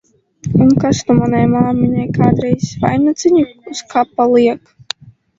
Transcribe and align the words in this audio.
Un 0.67 0.71
kas 0.83 1.01
nu 1.09 1.15
manai 1.17 1.41
māmiņai 1.49 2.05
kādreiz 2.15 2.69
vainadziņu 2.85 3.43
uz 3.73 3.83
kapa 3.93 4.27
liek! 4.33 4.73